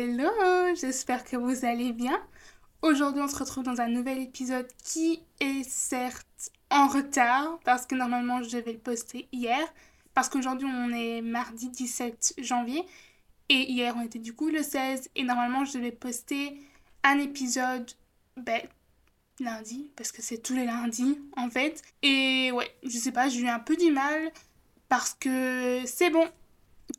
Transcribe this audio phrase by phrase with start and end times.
[0.00, 0.30] Hello,
[0.76, 2.22] j'espère que vous allez bien.
[2.82, 7.96] Aujourd'hui, on se retrouve dans un nouvel épisode qui est certes en retard parce que
[7.96, 9.58] normalement je devais le poster hier.
[10.14, 12.84] Parce qu'aujourd'hui, on est mardi 17 janvier
[13.48, 16.56] et hier, on était du coup le 16 et normalement, je devais poster
[17.02, 17.90] un épisode
[18.36, 18.62] ben,
[19.40, 21.82] lundi parce que c'est tous les lundis en fait.
[22.02, 24.30] Et ouais, je sais pas, j'ai eu un peu du mal
[24.88, 26.28] parce que c'est bon,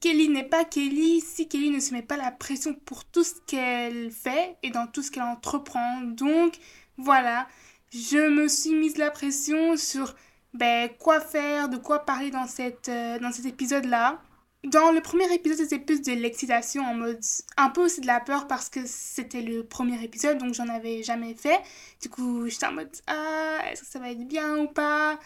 [0.02, 3.36] Kelly n'est pas Kelly si Kelly ne se met pas la pression pour tout ce
[3.48, 6.02] qu'elle fait et dans tout ce qu'elle entreprend.
[6.02, 6.54] Donc
[6.98, 7.48] voilà,
[7.92, 10.16] je me suis mise la pression sur
[10.54, 14.22] ben, quoi faire, de quoi parler dans, cette, euh, dans cet épisode-là.
[14.66, 17.22] Dans le premier épisode, c'était plus de l'excitation en mode
[17.56, 21.02] un peu aussi de la peur parce que c'était le premier épisode donc j'en avais
[21.02, 21.60] jamais fait.
[22.02, 25.18] Du coup, j'étais en mode ah, est-ce que ça va être bien ou pas?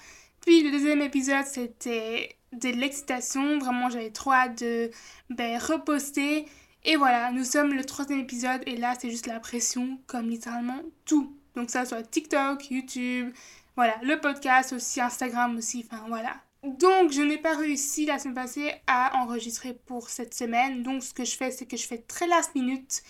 [0.45, 3.59] Puis le deuxième épisode, c'était de l'excitation.
[3.59, 4.91] Vraiment, j'avais trop hâte de
[5.29, 6.45] ben, reposter.
[6.85, 10.81] Et voilà, nous sommes le troisième épisode et là, c'est juste la pression, comme littéralement
[11.05, 11.35] tout.
[11.55, 13.33] Donc ça soit TikTok, YouTube,
[13.75, 16.35] voilà, le podcast aussi, Instagram aussi, enfin voilà.
[16.63, 20.81] Donc, je n'ai pas réussi la semaine passée à enregistrer pour cette semaine.
[20.81, 23.03] Donc, ce que je fais, c'est que je fais très last minute.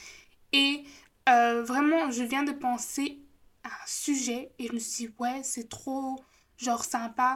[0.53, 0.83] Et
[1.29, 3.19] euh, vraiment, je viens de penser
[3.63, 6.15] à un sujet et je me suis dit, ouais, c'est trop,
[6.57, 7.35] genre, sympa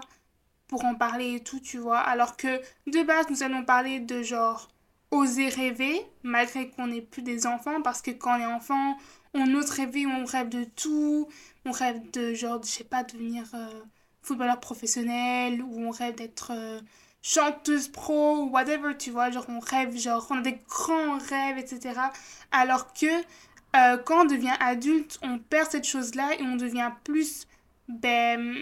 [0.68, 2.00] pour en parler et tout, tu vois.
[2.00, 4.70] Alors que de base, nous allons parler de genre
[5.12, 8.98] oser rêver, malgré qu'on n'est plus des enfants, parce que quand on est enfant,
[9.34, 11.28] on ose rêver, on rêve de tout,
[11.66, 13.82] on rêve de genre, je sais pas, devenir euh,
[14.22, 16.82] footballeur professionnel, ou on rêve d'être euh,
[17.22, 21.58] chanteuse pro, ou whatever, tu vois, genre on rêve, genre on a des grands rêves,
[21.58, 22.00] etc.
[22.52, 23.06] Alors que
[23.76, 27.48] euh, quand on devient adulte, on perd cette chose-là et on devient plus,
[27.88, 28.56] ben,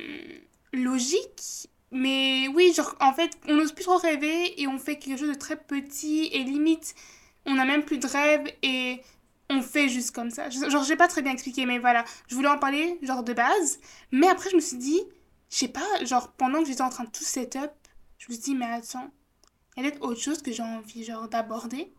[0.75, 5.17] logique mais oui, genre, en fait, on n'ose plus trop rêver et on fait quelque
[5.17, 6.93] chose de très petit et limite,
[7.45, 9.01] on n'a même plus de rêve et
[9.49, 10.49] on fait juste comme ça.
[10.49, 12.03] Genre, j'ai pas très bien expliqué, mais voilà.
[12.27, 13.79] Je voulais en parler, genre, de base.
[14.11, 14.99] Mais après, je me suis dit,
[15.49, 17.71] je sais pas, genre, pendant que j'étais en train de tout setup,
[18.17, 19.09] je me suis dit, mais attends,
[19.77, 21.93] il y a peut-être autre chose que j'ai envie, genre, d'aborder.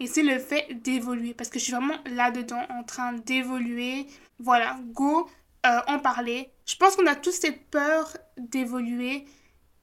[0.00, 1.32] Et c'est le fait d'évoluer.
[1.32, 4.06] Parce que je suis vraiment là-dedans, en train d'évoluer.
[4.38, 5.28] Voilà, go,
[5.66, 6.50] euh, en parler.
[6.66, 9.26] Je pense qu'on a tous cette peur d'évoluer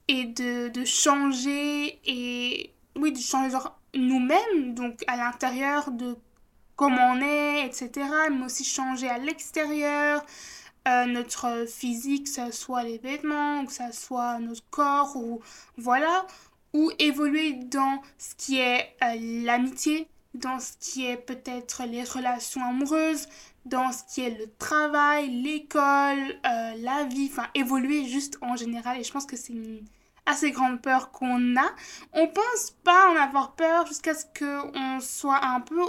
[0.07, 3.57] et de, de, changer et oui, de changer
[3.93, 6.17] nous-mêmes, donc à l'intérieur de
[6.75, 8.07] comment on est, etc.
[8.31, 10.25] Mais aussi changer à l'extérieur,
[10.87, 15.41] euh, notre physique, que ce soit les vêtements, que ce soit notre corps, ou
[15.77, 16.25] voilà,
[16.73, 22.63] ou évoluer dans ce qui est euh, l'amitié, dans ce qui est peut-être les relations
[22.63, 23.27] amoureuses,
[23.67, 28.99] dans ce qui est le travail, l'école, euh, la vie, enfin évoluer juste en général.
[28.99, 29.85] Et je pense que c'est une
[30.25, 31.69] assez grande peur qu'on a.
[32.13, 35.81] On pense pas en avoir peur jusqu'à ce qu'on soit un peu,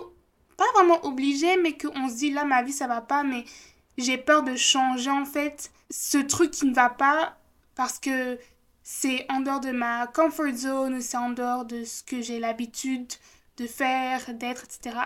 [0.56, 3.44] pas vraiment obligé, mais qu'on se dit là ma vie ça va pas, mais
[3.98, 7.36] j'ai peur de changer en fait ce truc qui ne va pas
[7.74, 8.38] parce que
[8.82, 13.12] c'est en dehors de ma comfort zone, c'est en dehors de ce que j'ai l'habitude
[13.58, 14.96] de faire, d'être, etc.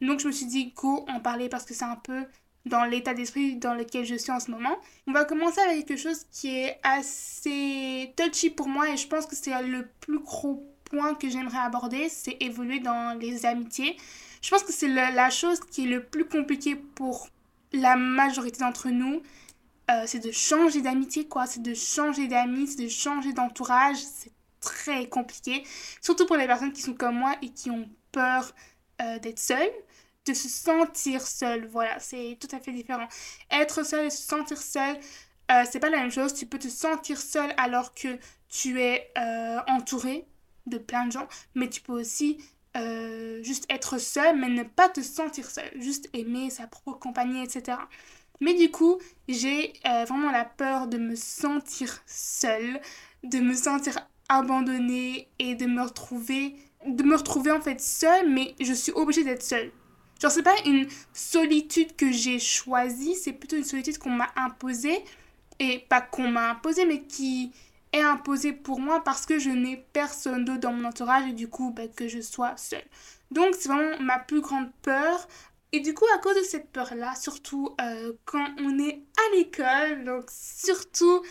[0.00, 2.24] Donc je me suis dit, go en parler parce que c'est un peu
[2.66, 4.76] dans l'état d'esprit dans lequel je suis en ce moment.
[5.06, 9.26] On va commencer avec quelque chose qui est assez touchy pour moi et je pense
[9.26, 13.96] que c'est le plus gros point que j'aimerais aborder, c'est évoluer dans les amitiés.
[14.42, 17.28] Je pense que c'est la chose qui est le plus compliquée pour
[17.72, 19.22] la majorité d'entre nous.
[19.90, 21.46] Euh, c'est de changer d'amitié, quoi.
[21.46, 23.96] C'est de changer d'amis, c'est de changer d'entourage.
[23.96, 25.64] C'est très compliqué.
[26.00, 28.52] Surtout pour les personnes qui sont comme moi et qui ont peur
[29.02, 29.70] euh, d'être seules
[30.30, 31.66] de se sentir seul.
[31.66, 33.06] Voilà, c'est tout à fait différent.
[33.50, 34.96] Être seul et se sentir seul,
[35.50, 36.34] euh, c'est pas la même chose.
[36.34, 38.18] Tu peux te sentir seul alors que
[38.48, 40.26] tu es euh, entouré
[40.66, 42.38] de plein de gens, mais tu peux aussi
[42.76, 45.70] euh, juste être seul, mais ne pas te sentir seul.
[45.76, 47.78] Juste aimer sa propre compagnie, etc.
[48.40, 48.98] Mais du coup,
[49.28, 52.80] j'ai vraiment la peur de me sentir seule,
[53.22, 53.98] de me sentir
[54.28, 56.54] abandonnée et de me retrouver
[56.86, 59.70] de me retrouver en fait seule mais je suis obligée d'être seule
[60.20, 65.02] Genre, c'est pas une solitude que j'ai choisie, c'est plutôt une solitude qu'on m'a imposée.
[65.58, 67.52] Et pas qu'on m'a imposée, mais qui
[67.92, 71.48] est imposée pour moi parce que je n'ai personne d'autre dans mon entourage et du
[71.48, 72.84] coup, bah, que je sois seule.
[73.30, 75.26] Donc, c'est vraiment ma plus grande peur.
[75.72, 80.04] Et du coup, à cause de cette peur-là, surtout euh, quand on est à l'école,
[80.04, 81.22] donc surtout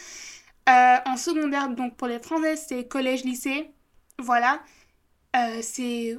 [0.70, 3.70] euh, en secondaire, donc pour les Français, c'est collège-lycée,
[4.20, 4.62] voilà,
[5.36, 6.18] euh, c'est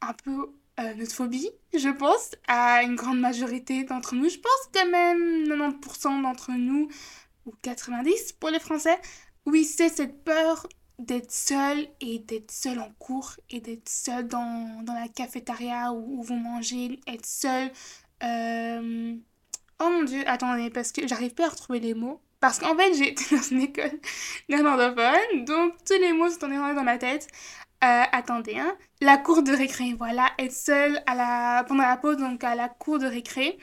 [0.00, 4.28] un peu euh, notre phobie, je pense, à une grande majorité d'entre nous.
[4.28, 6.88] Je pense quand même 90% d'entre nous,
[7.46, 8.98] ou 90% pour les Français.
[9.46, 10.66] Oui, c'est cette peur
[10.98, 16.22] d'être seul et d'être seul en cours et d'être seul dans, dans la cafétéria où,
[16.22, 17.70] vous mangez, être seul.
[18.22, 19.14] Euh,
[19.80, 22.20] oh mon dieu, attendez, parce que j'arrive pas à retrouver les mots.
[22.40, 23.98] Parce qu'en fait, j'ai été dans une école
[24.48, 27.28] néerlandophone, donc tous les mots sont en dans ma tête.
[27.82, 28.74] Euh, attendez, hein.
[29.00, 31.64] La cour de récré, voilà, être seul à la...
[31.64, 33.58] pendant la pause, donc à la cour de récré.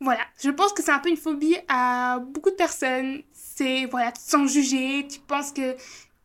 [0.00, 3.22] Voilà, je pense que c'est un peu une phobie à beaucoup de personnes.
[3.32, 5.76] C'est, voilà, tu te sens jugé, tu penses que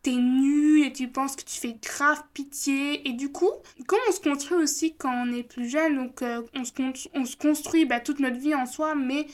[0.02, 3.08] t'es nul et tu penses que tu fais grave pitié.
[3.08, 3.50] Et du coup,
[3.88, 6.72] comme on se construit aussi quand on est plus jeune, donc euh, on, se
[7.14, 9.28] on se construit bah, toute notre vie en soi, mais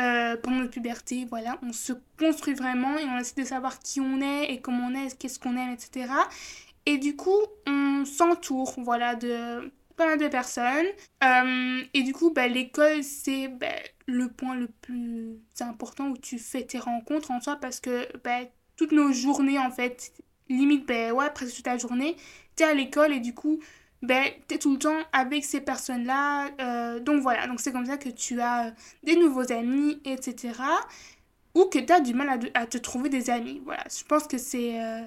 [0.00, 4.00] euh, pendant notre puberté, voilà, on se construit vraiment et on essaie de savoir qui
[4.00, 6.12] on est et comment on est, qu'est-ce qu'on aime, etc.
[6.88, 7.36] Et du coup,
[7.66, 10.86] on s'entoure, voilà, de pas mal de personnes.
[11.22, 13.66] Euh, et du coup, bah, l'école, c'est bah,
[14.06, 18.38] le point le plus important où tu fais tes rencontres en soi parce que bah,
[18.78, 20.14] toutes nos journées, en fait,
[20.48, 22.16] limite, ben ouais, presque toute la journée,
[22.56, 23.58] t'es à l'école et du coup,
[24.00, 26.48] ben, t'es tout le temps avec ces personnes-là.
[26.58, 30.54] Euh, donc voilà, donc c'est comme ça que tu as des nouveaux amis, etc
[31.58, 33.60] ou que tu as du mal à, te trouver des amis.
[33.64, 35.02] Voilà, je pense que c'est euh,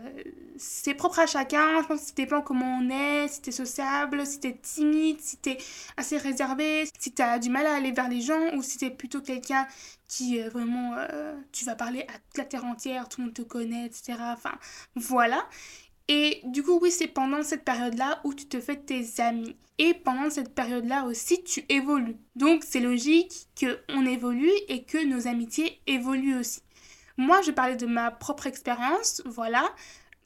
[0.57, 1.81] c'est propre à chacun.
[1.81, 5.37] Je pense que ça dépend comment on est, si t'es sociable, si t'es timide, si
[5.37, 5.57] t'es
[5.95, 9.21] assez réservé, si t'as du mal à aller vers les gens ou si t'es plutôt
[9.21, 9.65] quelqu'un
[10.09, 13.33] qui euh, vraiment euh, tu vas parler à toute la terre entière, tout le monde
[13.33, 14.17] te connaît, etc.
[14.19, 14.55] Enfin,
[14.95, 15.47] voilà.
[16.13, 19.55] Et du coup, oui, c'est pendant cette période-là où tu te fais tes amis.
[19.77, 22.17] Et pendant cette période-là aussi, tu évolues.
[22.35, 26.63] Donc, c'est logique qu'on évolue et que nos amitiés évoluent aussi.
[27.15, 29.73] Moi, je parlais de ma propre expérience, voilà.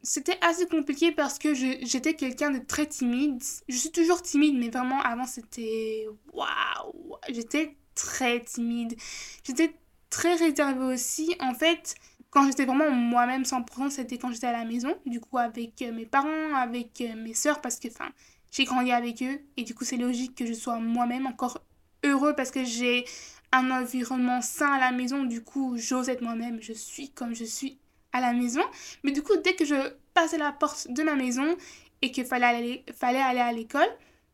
[0.02, 3.44] C'était assez compliqué parce que j'étais quelqu'un de très timide.
[3.70, 6.08] Je suis toujours timide, mais vraiment, avant, c'était...
[6.34, 8.96] Waouh J'étais très timide.
[9.44, 9.76] J'étais
[10.10, 11.36] très réservée aussi.
[11.40, 11.94] En fait,
[12.36, 15.94] quand j'étais vraiment moi-même 100%, c'était quand j'étais à la maison, du coup avec euh,
[15.94, 18.10] mes parents, avec euh, mes soeurs, parce que enfin,
[18.52, 21.62] j'ai grandi avec eux, et du coup c'est logique que je sois moi-même encore
[22.04, 23.06] heureux parce que j'ai
[23.54, 27.46] un environnement sain à la maison, du coup j'ose être moi-même, je suis comme je
[27.46, 27.80] suis
[28.12, 28.64] à la maison.
[29.04, 31.56] Mais du coup, dès que je passais la porte de ma maison
[32.02, 33.88] et qu'il fallait aller, fallait aller à l'école,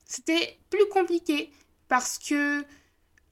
[0.05, 1.51] c'était plus compliqué
[1.87, 2.61] parce que,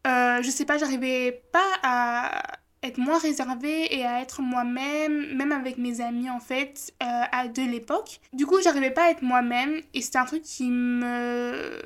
[0.05, 5.51] euh, je sais pas, j'arrivais pas à être moins réservée et à être moi-même, même
[5.51, 8.19] avec mes amis en fait, euh, à de l'époque.
[8.33, 11.81] Du coup, j'arrivais pas à être moi-même et c'était un truc qui me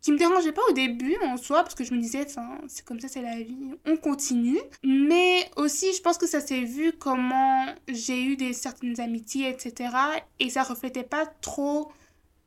[0.00, 2.84] qui me dérangeait pas au début en soi parce que je me disais enfin c'est
[2.84, 6.92] comme ça c'est la vie on continue mais aussi je pense que ça s'est vu
[6.92, 9.90] comment j'ai eu des certaines amitiés etc
[10.38, 11.90] et ça reflétait pas trop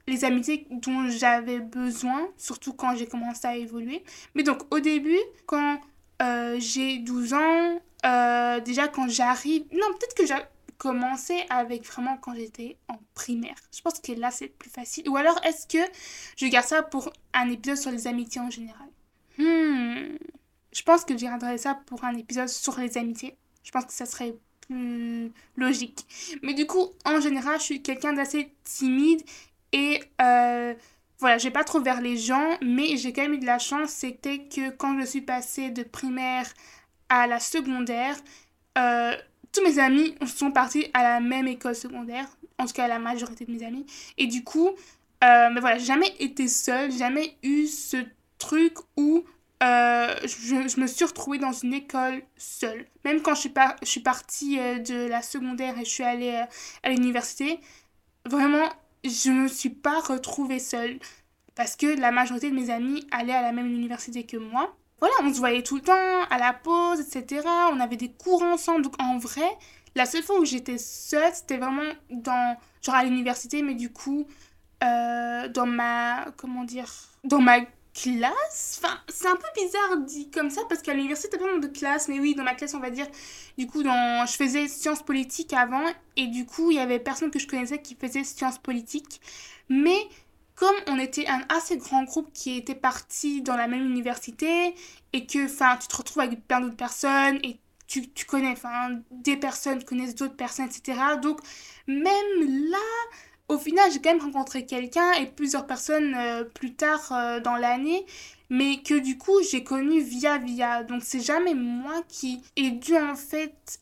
[0.07, 4.03] les amitiés dont j'avais besoin surtout quand j'ai commencé à évoluer
[4.33, 5.79] mais donc au début quand
[6.21, 7.81] euh, j'ai 12 ans.
[8.05, 9.63] Euh, déjà, quand j'arrive.
[9.71, 10.35] Non, peut-être que j'ai
[10.77, 13.55] commencé avec vraiment quand j'étais en primaire.
[13.75, 15.07] Je pense que là, c'est plus facile.
[15.09, 15.77] Ou alors, est-ce que
[16.37, 18.87] je garde ça pour un épisode sur les amitiés en général?
[19.37, 20.17] Hmm.
[20.73, 23.37] Je pense que je garderai ça pour un épisode sur les amitiés.
[23.63, 26.05] Je pense que ça serait plus logique.
[26.41, 29.21] Mais du coup, en général, je suis quelqu'un d'assez timide
[29.73, 30.73] et euh,
[31.21, 33.91] voilà, j'ai pas trop vers les gens, mais j'ai quand même eu de la chance,
[33.91, 36.47] c'était que quand je suis passée de primaire
[37.09, 38.17] à la secondaire,
[38.79, 39.15] euh,
[39.51, 42.27] tous mes amis sont partis à la même école secondaire,
[42.57, 43.85] en tout cas la majorité de mes amis,
[44.17, 44.69] et du coup,
[45.23, 47.97] euh, mais voilà, jamais été seule, jamais eu ce
[48.39, 49.23] truc où
[49.61, 52.87] euh, je, je, me suis retrouvée dans une école seule.
[53.05, 56.03] Même quand je suis, pas, je suis partie euh, de la secondaire et je suis
[56.03, 56.43] allée
[56.81, 57.59] à l'université,
[58.25, 58.67] vraiment,
[59.03, 60.99] je me suis pas retrouvée seule
[61.55, 64.75] parce que la majorité de mes amis allaient à la même université que moi.
[64.99, 67.41] Voilà, on se voyait tout le temps, à la pause, etc.
[67.71, 68.83] On avait des cours ensemble.
[68.83, 69.49] Donc en vrai,
[69.95, 74.27] la seule fois où j'étais seule, c'était vraiment dans, genre à l'université, mais du coup,
[74.83, 76.91] euh, dans ma, comment dire,
[77.23, 77.59] dans ma
[77.93, 78.79] classe?
[78.81, 81.67] Enfin, c'est un peu bizarre dit comme ça parce qu'à l'université, t'as pas vraiment de
[81.67, 83.07] classe, mais oui, dans ma classe, on va dire,
[83.57, 85.85] du coup, dans, je faisais sciences politiques avant
[86.17, 89.21] et du coup, il y avait personne que je connaissais qui faisait sciences politiques.
[89.69, 90.07] Mais
[90.55, 94.75] comme on était un assez grand groupe qui était parti dans la même université
[95.13, 98.99] et que, enfin, tu te retrouves avec plein d'autres personnes et tu, tu connais, enfin,
[99.11, 100.97] des personnes connaissent d'autres personnes, etc.
[101.21, 101.39] Donc,
[101.87, 102.77] même là,
[103.51, 107.57] au final, j'ai quand même rencontré quelqu'un et plusieurs personnes euh, plus tard euh, dans
[107.57, 108.05] l'année,
[108.49, 110.83] mais que du coup, j'ai connu via via.
[110.83, 113.79] Donc, c'est jamais moi qui ai dû en fait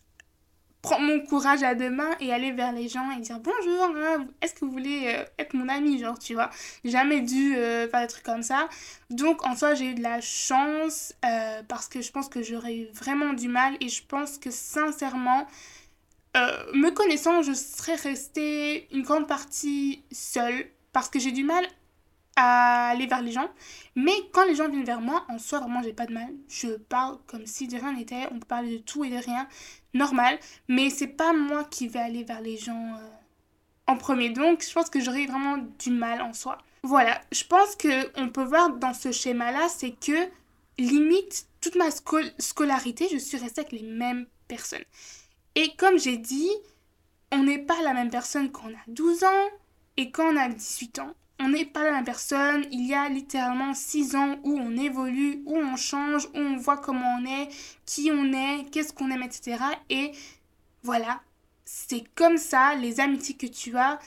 [0.81, 4.25] prendre mon courage à deux mains et aller vers les gens et dire bonjour, hein,
[4.41, 6.49] est-ce que vous voulez euh, être mon ami, genre, tu vois.
[6.83, 8.69] Jamais dû faire des trucs comme ça.
[9.11, 11.13] Donc, en soi, j'ai eu de la chance
[11.67, 15.45] parce que je pense que j'aurais eu vraiment du mal et je pense que sincèrement,
[16.39, 21.65] euh, me connaissant, je serais restée une grande partie seule parce que j'ai du mal
[22.35, 23.49] à aller vers les gens.
[23.95, 26.29] Mais quand les gens viennent vers moi, en soi, vraiment, j'ai pas de mal.
[26.47, 28.27] Je parle comme si de rien n'était.
[28.31, 29.47] On peut parler de tout et de rien.
[29.93, 30.39] Normal.
[30.67, 33.07] Mais c'est pas moi qui vais aller vers les gens euh,
[33.87, 34.29] en premier.
[34.29, 36.57] Donc, je pense que j'aurais vraiment du mal en soi.
[36.83, 37.19] Voilà.
[37.31, 40.29] Je pense que on peut voir dans ce schéma-là, c'est que
[40.77, 44.85] limite toute ma scolarité, je suis restée avec les mêmes personnes.
[45.59, 46.49] Et comme j'ai dit,
[47.33, 49.47] on n'est pas la même personne quand on a 12 ans
[49.97, 52.65] et quand on a 18 ans on n'est pas la même personne.
[52.71, 56.77] Il y a littéralement six ans où on évolue, où on change, où on voit
[56.77, 57.49] comment on est,
[57.85, 59.57] qui on est, qu'est-ce qu'on aime, etc.
[59.89, 60.11] Et
[60.83, 61.21] voilà,
[61.65, 63.99] c'est comme ça, les amitiés que tu as,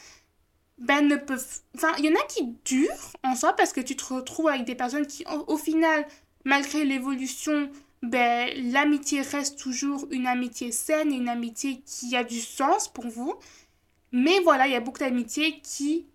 [0.79, 1.61] ben ne peuvent...
[1.75, 4.65] Enfin, il y en a qui durent en soi parce que tu te retrouves avec
[4.65, 6.07] des personnes qui, au, final,
[6.45, 7.71] malgré l'évolution,
[8.03, 13.35] ben, l'amitié reste toujours une amitié saine, une amitié qui a du sens pour vous.
[14.13, 16.07] Mais voilà, il y a beaucoup d'amitiés qui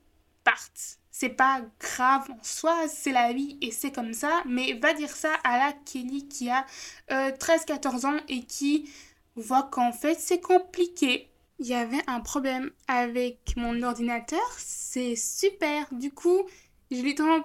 [0.43, 4.93] partent c'est pas grave en soi, c'est la vie et c'est comme ça, mais va
[4.93, 6.63] dire ça à la Kelly qui a
[7.09, 8.87] 13-14 euh, ans et qui
[9.35, 11.31] voit qu'en fait c'est compliqué.
[11.57, 16.43] Il y avait un problème avec mon ordinateur, c'est super, du coup
[16.91, 17.43] j'ai littéralement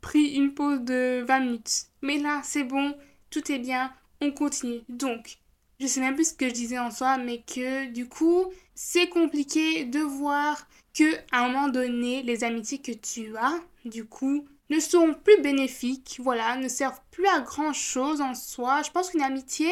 [0.00, 1.88] pris une pause de 20 minutes.
[2.00, 2.96] Mais là c'est bon,
[3.30, 4.80] tout est bien, on continue.
[4.88, 5.38] Donc,
[5.80, 9.08] je sais même plus ce que je disais en soi, mais que du coup c'est
[9.08, 14.46] compliqué de voir que à un moment donné, les amitiés que tu as, du coup,
[14.68, 18.82] ne sont plus bénéfiques, voilà, ne servent plus à grand chose en soi.
[18.82, 19.70] Je pense qu'une amitié,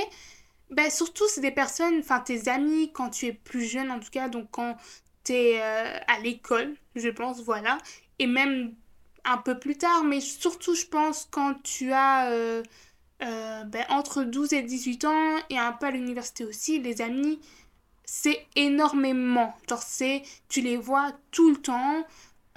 [0.71, 4.11] ben surtout c'est des personnes, enfin tes amis quand tu es plus jeune en tout
[4.11, 4.77] cas, donc quand
[5.25, 7.79] tu es euh, à l'école, je pense, voilà,
[8.19, 8.75] et même
[9.25, 12.63] un peu plus tard, mais surtout je pense quand tu as euh,
[13.23, 17.41] euh, ben, entre 12 et 18 ans et un peu à l'université aussi, les amis,
[18.05, 19.55] c'est énormément.
[19.69, 22.05] Genre, c'est, tu les vois tout le temps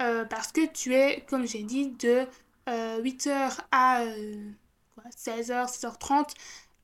[0.00, 2.26] euh, parce que tu es, comme j'ai dit, de
[2.66, 4.04] 8h euh, à
[5.10, 6.34] 16h, euh, 16h30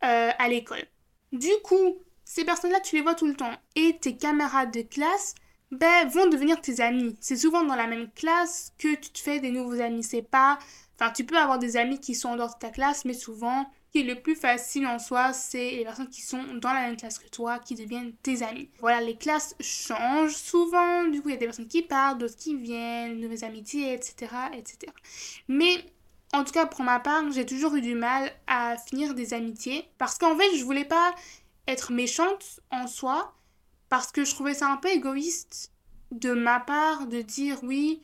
[0.02, 0.84] à l'école.
[1.32, 3.54] Du coup, ces personnes-là, tu les vois tout le temps.
[3.74, 5.34] Et tes camarades de classe,
[5.70, 7.16] ben, vont devenir tes amis.
[7.20, 10.02] C'est souvent dans la même classe que tu te fais des nouveaux amis.
[10.02, 10.58] C'est pas...
[11.00, 13.70] Enfin, tu peux avoir des amis qui sont en dehors de ta classe, mais souvent,
[13.92, 16.96] qui est le plus facile en soi, c'est les personnes qui sont dans la même
[16.96, 18.68] classe que toi, qui deviennent tes amis.
[18.80, 22.36] Voilà, les classes changent souvent, du coup il y a des personnes qui partent, d'autres
[22.36, 24.92] qui viennent, de nouvelles amitiés, etc., etc.
[25.46, 25.84] Mais
[26.32, 29.88] en tout cas pour ma part, j'ai toujours eu du mal à finir des amitiés,
[29.96, 31.14] parce qu'en fait je voulais pas
[31.66, 33.34] être méchante en soi,
[33.88, 35.72] parce que je trouvais ça un peu égoïste
[36.10, 38.02] de ma part de dire oui,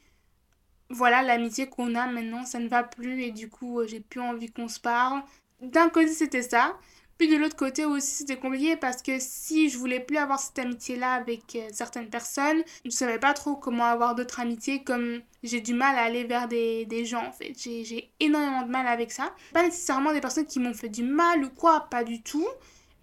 [0.90, 4.50] voilà l'amitié qu'on a maintenant ça ne va plus et du coup j'ai plus envie
[4.50, 5.22] qu'on se parle
[5.64, 6.76] d'un côté c'était ça,
[7.18, 10.58] puis de l'autre côté aussi c'était compliqué parce que si je voulais plus avoir cette
[10.58, 15.20] amitié là avec euh, certaines personnes, je savais pas trop comment avoir d'autres amitiés comme
[15.42, 17.52] j'ai du mal à aller vers des, des gens en fait.
[17.56, 19.34] J'ai énormément de mal avec ça.
[19.52, 22.48] Pas nécessairement des personnes qui m'ont fait du mal ou quoi, pas du tout,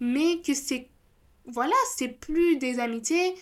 [0.00, 0.88] mais que c'est
[1.46, 3.34] voilà, c'est plus des amitiés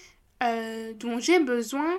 [0.42, 1.99] euh, dont j'ai besoin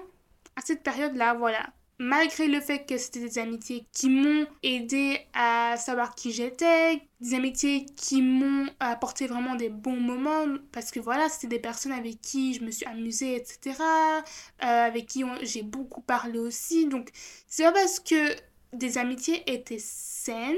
[0.56, 1.70] à cette période là, voilà
[2.02, 7.36] malgré le fait que c'était des amitiés qui m'ont aidé à savoir qui j'étais, des
[7.36, 12.20] amitiés qui m'ont apporté vraiment des bons moments, parce que voilà, c'était des personnes avec
[12.20, 16.88] qui je me suis amusée, etc., euh, avec qui j'ai beaucoup parlé aussi.
[16.88, 17.12] Donc,
[17.48, 18.36] c'est pas parce que
[18.74, 20.56] des amitiés étaient saines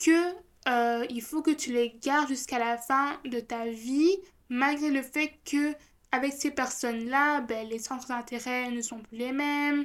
[0.00, 0.32] que
[0.68, 4.16] euh, il faut que tu les gardes jusqu'à la fin de ta vie,
[4.48, 5.74] malgré le fait que
[6.12, 9.84] avec ces personnes-là, ben, les centres d'intérêt ne sont plus les mêmes,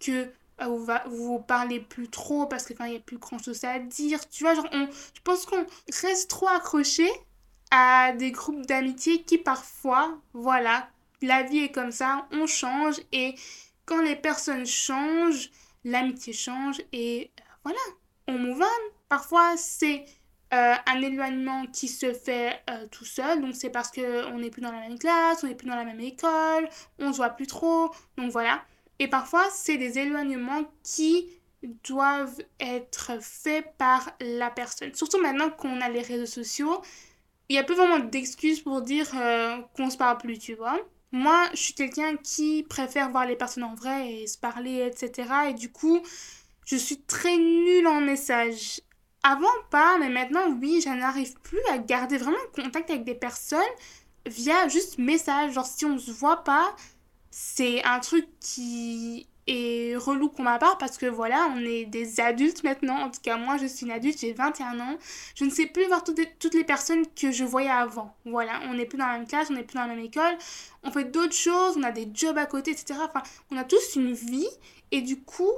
[0.00, 0.30] que
[0.62, 4.28] euh, vous, vous parlez plus trop parce qu'il n'y a plus grand chose à dire.
[4.28, 5.66] Tu vois, genre, on, je pense qu'on
[6.02, 7.08] reste trop accroché
[7.70, 10.88] à des groupes d'amitié qui parfois, voilà,
[11.20, 13.34] la vie est comme ça, on change et
[13.84, 15.50] quand les personnes changent,
[15.84, 17.78] l'amitié change et euh, voilà,
[18.28, 18.92] on move on.
[19.08, 20.04] Parfois, c'est
[20.52, 24.72] euh, un éloignement qui se fait tout seul, donc c'est parce qu'on n'est plus dans
[24.72, 27.90] la même classe, on n'est plus dans la même école, on se voit plus trop,
[28.16, 28.64] donc voilà.
[28.98, 31.28] Et parfois, c'est des éloignements qui
[31.84, 34.94] doivent être faits par la personne.
[34.94, 36.82] Surtout maintenant qu'on a les réseaux sociaux,
[37.48, 40.78] il n'y a plus vraiment d'excuses pour dire euh, qu'on se parle plus, tu vois.
[41.12, 45.28] Moi, je suis quelqu'un qui préfère voir les personnes en vrai et se parler, etc.
[45.50, 46.02] Et du coup,
[46.66, 48.80] je suis très nulle en message.
[49.22, 53.60] Avant, pas, mais maintenant, oui, je n'arrive plus à garder vraiment contact avec des personnes
[54.26, 55.52] via juste message.
[55.52, 56.74] Genre, si on se voit pas,
[57.38, 62.18] c'est un truc qui et relou pour ma part parce que voilà, on est des
[62.18, 62.96] adultes maintenant.
[62.96, 64.96] En tout cas, moi, je suis une adulte, j'ai 21 ans.
[65.34, 68.16] Je ne sais plus voir toutes les personnes que je voyais avant.
[68.24, 70.38] Voilà, on n'est plus dans la même classe, on n'est plus dans la même école.
[70.82, 72.98] On fait d'autres choses, on a des jobs à côté, etc.
[73.04, 74.48] Enfin, on a tous une vie
[74.90, 75.52] et du coup,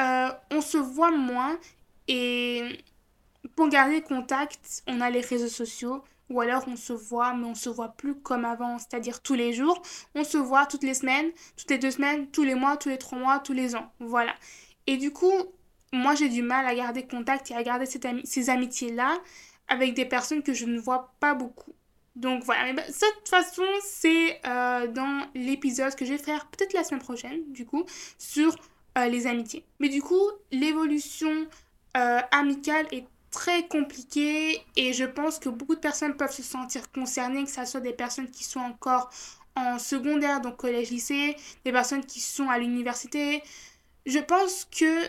[0.00, 1.58] euh, on se voit moins.
[2.08, 2.82] Et
[3.56, 6.02] pour garder contact, on a les réseaux sociaux.
[6.30, 9.52] Ou alors on se voit, mais on se voit plus comme avant, c'est-à-dire tous les
[9.52, 9.82] jours.
[10.14, 12.98] On se voit toutes les semaines, toutes les deux semaines, tous les mois, tous les
[12.98, 13.92] trois mois, tous les ans.
[13.98, 14.34] Voilà.
[14.86, 15.32] Et du coup,
[15.92, 17.86] moi j'ai du mal à garder contact et à garder
[18.24, 19.18] ces amitiés-là
[19.68, 21.74] avec des personnes que je ne vois pas beaucoup.
[22.16, 26.46] Donc voilà, mais bah, de toute façon, c'est euh, dans l'épisode que je vais faire
[26.46, 27.84] peut-être la semaine prochaine, du coup,
[28.18, 28.54] sur
[28.98, 29.64] euh, les amitiés.
[29.78, 30.20] Mais du coup,
[30.50, 31.46] l'évolution
[31.96, 36.90] euh, amicale est très compliqué et je pense que beaucoup de personnes peuvent se sentir
[36.92, 39.10] concernées, que ce soit des personnes qui sont encore
[39.56, 43.42] en secondaire, donc collège-lycée, des personnes qui sont à l'université.
[44.06, 45.08] Je pense que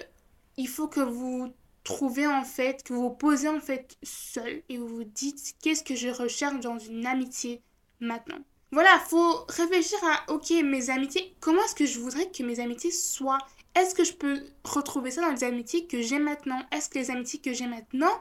[0.58, 4.78] il faut que vous trouvez en fait, que vous vous posez en fait seul et
[4.78, 7.62] vous vous dites qu'est-ce que je recherche dans une amitié
[8.00, 8.40] maintenant?
[8.72, 12.92] Voilà, faut réfléchir à ok, mes amitiés, comment est-ce que je voudrais que mes amitiés
[12.92, 13.40] soient
[13.76, 16.62] est-ce que je peux retrouver ça dans les amitiés que j'ai maintenant?
[16.72, 18.12] Est-ce que les amitiés que j'ai maintenant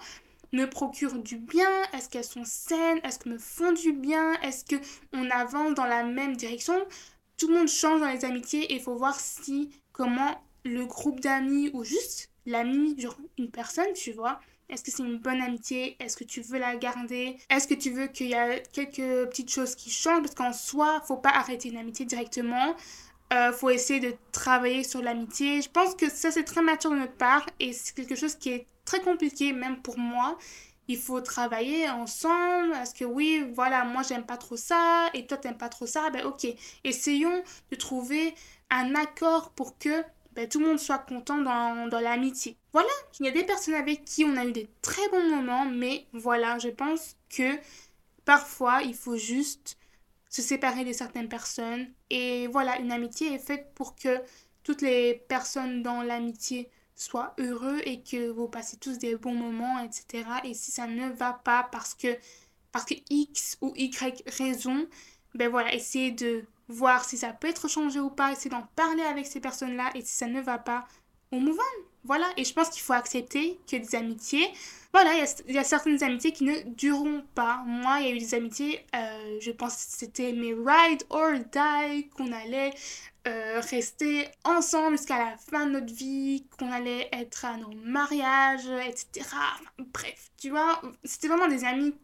[0.53, 1.71] me procurent du bien?
[1.93, 3.01] Est-ce qu'elles sont saines?
[3.05, 4.35] Est-ce qu'elles me font du bien?
[4.43, 6.75] Est-ce qu'on avance dans la même direction?
[7.37, 11.21] Tout le monde change dans les amitiés et il faut voir si, comment le groupe
[11.21, 15.97] d'amis ou juste l'ami, genre une personne, tu vois, est-ce que c'est une bonne amitié?
[15.99, 17.37] Est-ce que tu veux la garder?
[17.51, 20.23] Est-ce que tu veux qu'il y ait quelques petites choses qui changent?
[20.23, 22.77] Parce qu'en soi, faut pas arrêter une amitié directement.
[23.33, 25.63] Euh, faut essayer de travailler sur l'amitié.
[25.63, 28.51] Je pense que ça, c'est très mature de notre part et c'est quelque chose qui
[28.51, 30.37] est très compliqué, même pour moi.
[30.89, 32.73] Il faut travailler ensemble.
[32.75, 36.11] Est-ce que oui, voilà, moi, j'aime pas trop ça et toi, t'aimes pas trop ça.
[36.11, 36.47] Ben, ok.
[36.83, 38.35] Essayons de trouver
[38.71, 42.57] un accord pour que ben, tout le monde soit content dans, dans l'amitié.
[42.73, 42.89] Voilà,
[43.21, 46.07] il y a des personnes avec qui on a eu des très bons moments, mais
[46.13, 47.59] voilà, je pense que
[48.25, 49.77] parfois, il faut juste
[50.31, 51.93] se séparer de certaines personnes.
[52.09, 54.23] Et voilà, une amitié est faite pour que
[54.63, 59.81] toutes les personnes dans l'amitié soient heureux et que vous passez tous des bons moments,
[59.81, 60.25] etc.
[60.45, 62.17] Et si ça ne va pas parce que,
[62.73, 64.87] parce que X ou Y raison,
[65.35, 69.03] ben voilà, essayez de voir si ça peut être changé ou pas, essayez d'en parler
[69.03, 70.87] avec ces personnes-là et si ça ne va pas,
[71.33, 71.90] on move on.
[72.05, 74.49] Voilà, et je pense qu'il faut accepter que des amitiés,
[74.93, 75.13] voilà,
[75.47, 77.63] il y, a certaines amitiés qui ne dureront pas.
[77.67, 81.33] Moi, il y a eu des amitiés, euh, je pense que c'était mes ride or
[81.35, 82.73] die, qu'on allait
[83.29, 88.67] euh, rester ensemble jusqu'à la fin de notre vie, qu'on allait être à nos mariages,
[88.87, 89.27] etc.
[89.79, 91.95] bref, tu vois, c'était vraiment des amis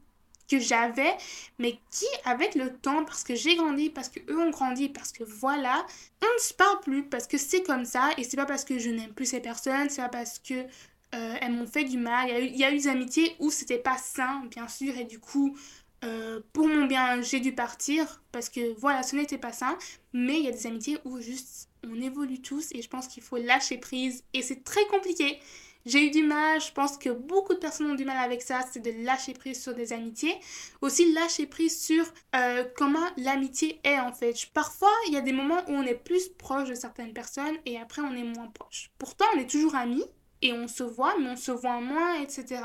[0.48, 1.16] que j'avais,
[1.58, 5.12] mais qui, avec le temps, parce que j'ai grandi, parce que eux ont grandi, parce
[5.12, 5.84] que voilà,
[6.22, 8.78] on ne se parle plus, parce que c'est comme ça, et c'est pas parce que
[8.78, 12.28] je n'aime plus ces personnes, c'est pas parce que euh, elles m'ont fait du mal.
[12.28, 14.96] Il y, a eu, y a eu des amitiés où c'était pas sain, bien sûr,
[14.96, 15.56] et du coup,
[16.04, 19.76] euh, pour mon bien, j'ai dû partir, parce que voilà, ce n'était pas sain,
[20.12, 23.22] mais il y a des amitiés où juste on évolue tous, et je pense qu'il
[23.22, 25.38] faut lâcher prise, et c'est très compliqué.
[25.86, 28.60] J'ai eu du mal, je pense que beaucoup de personnes ont du mal avec ça,
[28.72, 30.34] c'est de lâcher prise sur des amitiés.
[30.82, 34.34] Aussi lâcher prise sur euh, comment l'amitié est en fait.
[34.52, 37.78] Parfois, il y a des moments où on est plus proche de certaines personnes et
[37.78, 38.90] après on est moins proche.
[38.98, 40.04] Pourtant, on est toujours amis,
[40.42, 42.60] et on se voit, mais on se voit moins, etc.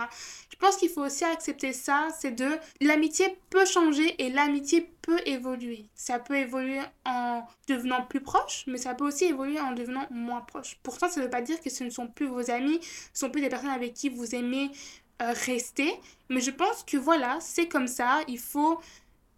[0.50, 2.50] Je pense qu'il faut aussi accepter ça, c'est de
[2.82, 5.86] l'amitié peut changer et l'amitié peut évoluer.
[5.96, 10.42] Ça peut évoluer en devenant plus proche, mais ça peut aussi évoluer en devenant moins
[10.42, 10.78] proche.
[10.84, 13.28] Pourtant, ça ne veut pas dire que ce ne sont plus vos amis, ce ne
[13.28, 14.72] sont plus des personnes avec qui vous aimez
[15.22, 15.94] euh, rester,
[16.30, 18.80] mais je pense que voilà, c'est comme ça, il faut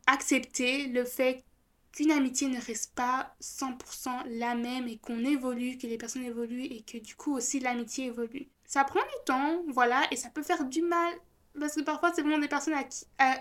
[0.08, 1.44] accepter le fait
[1.94, 6.66] qu'une amitié ne reste pas 100% la même et qu'on évolue, que les personnes évoluent
[6.66, 8.50] et que du coup aussi l'amitié évolue.
[8.66, 11.14] Ça prend du temps, voilà, et ça peut faire du mal
[11.60, 12.76] parce que parfois c'est vraiment des personnes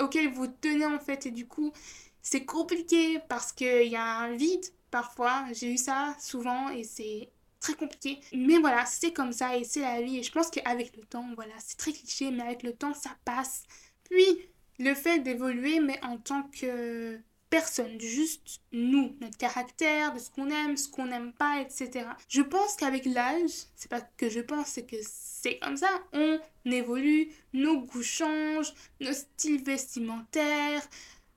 [0.00, 1.72] auxquelles vous tenez en fait et du coup
[2.20, 5.44] c'est compliqué parce qu'il y a un vide parfois.
[5.52, 8.20] J'ai eu ça souvent et c'est très compliqué.
[8.32, 10.18] Mais voilà, c'est comme ça et c'est la vie.
[10.18, 13.10] Et je pense qu'avec le temps, voilà, c'est très cliché, mais avec le temps, ça
[13.24, 13.62] passe.
[14.04, 17.18] Puis, le fait d'évoluer, mais en tant que
[17.52, 22.06] personne, juste nous, notre caractère, de ce qu'on aime, ce qu'on n'aime pas, etc.
[22.26, 26.40] Je pense qu'avec l'âge, c'est pas que je pense, c'est que c'est comme ça, on
[26.64, 30.80] évolue, nos goûts changent, nos styles vestimentaires,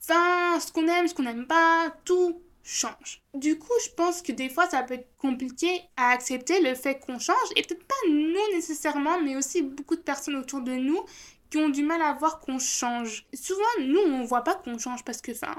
[0.02, 3.22] enfin, ce qu'on aime, ce qu'on n'aime pas, tout change.
[3.34, 6.98] Du coup, je pense que des fois, ça peut être compliqué à accepter le fait
[6.98, 11.04] qu'on change, et peut-être pas nous nécessairement, mais aussi beaucoup de personnes autour de nous
[11.50, 13.26] qui ont du mal à voir qu'on change.
[13.34, 15.56] Souvent, nous, on voit pas qu'on change parce que, enfin,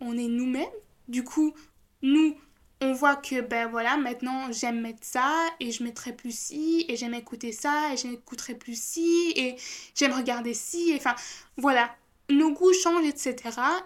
[0.00, 0.64] on est nous-mêmes.
[1.08, 1.54] Du coup,
[2.02, 2.36] nous,
[2.80, 6.96] on voit que ben voilà maintenant j'aime mettre ça et je mettrai plus ci et
[6.96, 9.56] j'aime écouter ça et j'écouterai plus ci et
[9.94, 11.14] j'aime regarder ci enfin
[11.56, 11.94] voilà.
[12.28, 13.38] Nos goûts changent etc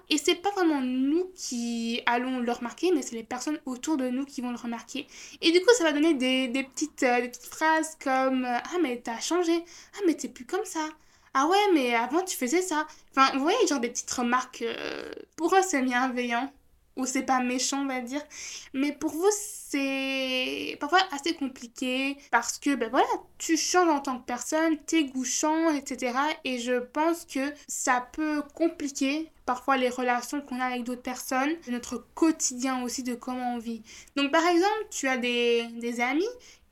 [0.09, 4.09] et c'est pas vraiment nous qui allons le remarquer mais c'est les personnes autour de
[4.09, 5.07] nous qui vont le remarquer.
[5.43, 8.59] Et du coup ça va donner des, des petites, euh, des petites phrases comme euh,
[8.59, 9.63] ah mais t'as changé.
[9.95, 10.89] Ah mais t'es plus comme ça
[11.35, 15.13] ah ouais mais avant tu faisais ça enfin vous voyez genre des petites remarques euh,
[15.37, 16.53] pour eux c'est bienveillant
[16.97, 18.23] ou c'est pas méchant, on va dire.
[18.75, 23.07] Mais pour vous, c'est parfois assez compliqué parce que, ben voilà,
[23.39, 25.25] tu changes en tant que personne, tes goûts
[25.77, 26.13] etc.
[26.45, 31.51] Et je pense que ça peut compliquer parfois les relations qu'on a avec d'autres personnes,
[31.69, 33.83] notre quotidien aussi de comment on vit.
[34.17, 36.29] Donc par exemple, tu as des, des amis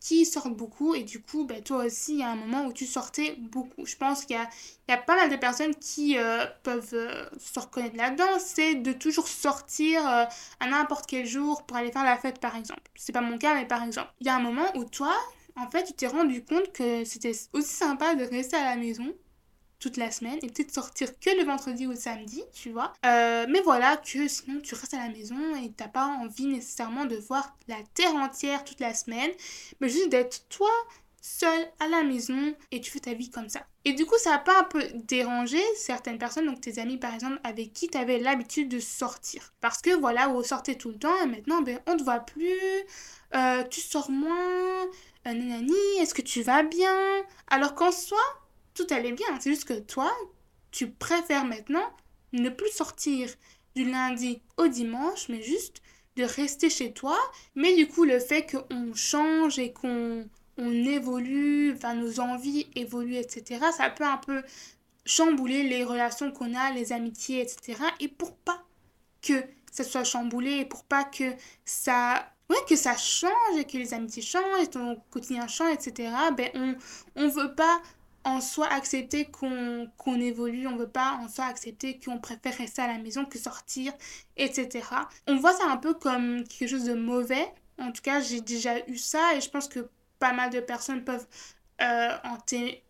[0.09, 2.73] qui sortent beaucoup et du coup, ben, toi aussi, il y a un moment où
[2.73, 3.85] tu sortais beaucoup.
[3.85, 4.49] Je pense qu'il y a,
[4.89, 8.93] y a pas mal de personnes qui euh, peuvent euh, se reconnaître là-dedans, c'est de
[8.93, 10.25] toujours sortir euh,
[10.61, 12.81] à n'importe quel jour pour aller faire la fête, par exemple.
[12.95, 14.11] C'est pas mon cas, mais par exemple.
[14.21, 15.15] Il y a un moment où toi,
[15.57, 19.13] en fait, tu t'es rendu compte que c'était aussi sympa de rester à la maison
[19.79, 22.93] toute la semaine et peut-être sortir que le vendredi ou le samedi, tu vois.
[23.07, 27.05] Euh, mais voilà, que sinon tu restes à la maison et t'as pas envie nécessairement
[27.05, 29.31] de voir la terre entière toute la semaine,
[29.81, 30.71] mais juste d'être toi
[31.21, 33.67] seul à la maison et tu fais ta vie comme ça.
[33.85, 37.15] Et du coup, ça a pas un peu dérangé certaines personnes, donc tes amis par
[37.15, 39.53] exemple, avec qui tu avais l'habitude de sortir.
[39.61, 42.85] Parce que voilà, vous sortez tout le temps et maintenant, ben, on te voit plus,
[43.35, 44.85] euh, tu sors moins,
[45.27, 46.97] euh, nanani, est-ce que tu vas bien?
[47.49, 48.19] Alors qu'en soi,
[48.79, 49.27] tout allait bien.
[49.41, 50.13] C'est juste que toi,
[50.71, 51.93] tu préfères maintenant
[52.33, 53.29] ne plus sortir
[53.75, 55.83] du lundi au dimanche, mais juste
[56.17, 57.19] de rester chez toi.
[57.55, 63.17] Mais du coup, le fait qu'on change et qu'on on évolue, enfin nos envies évoluent,
[63.17, 64.43] etc., ça peut un peu
[65.05, 67.81] chambouler les relations qu'on a, les amitiés, etc.
[68.01, 68.63] Et pour pas
[69.23, 71.33] que ça soit chamboulé et pour pas que
[71.65, 76.11] ça ouais, que ça change et que les amitiés changent et ton quotidien change, etc.,
[76.37, 76.75] ben on,
[77.17, 77.81] on veut pas
[78.29, 82.87] en soi accepter qu'on évolue, on veut pas en soi accepter qu'on préfère rester à
[82.87, 83.93] la maison que sortir,
[84.37, 84.87] etc.
[85.27, 87.53] On voit ça un peu comme quelque chose de mauvais.
[87.79, 89.89] En tout cas, j'ai déjà eu ça et je pense que
[90.19, 91.27] pas mal de personnes peuvent,
[91.81, 92.11] euh,